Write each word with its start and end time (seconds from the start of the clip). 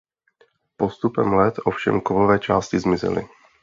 Postupem 0.81 1.33
let 1.35 1.55
ovšem 1.65 2.01
kovové 2.01 2.39
části 2.39 2.79
zmizely. 2.79 3.27